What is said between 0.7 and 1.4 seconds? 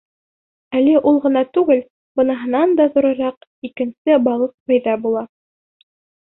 Әле ул